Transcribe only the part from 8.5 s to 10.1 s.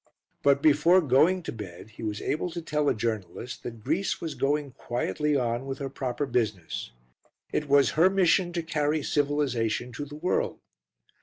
to carry civilisation to